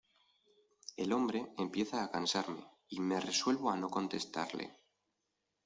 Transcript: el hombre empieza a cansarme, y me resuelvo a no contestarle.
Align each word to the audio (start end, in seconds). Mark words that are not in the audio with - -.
el 0.97 1.13
hombre 1.13 1.53
empieza 1.59 2.03
a 2.03 2.09
cansarme, 2.09 2.65
y 2.87 2.99
me 3.01 3.19
resuelvo 3.19 3.69
a 3.69 3.77
no 3.77 3.87
contestarle. 3.87 4.73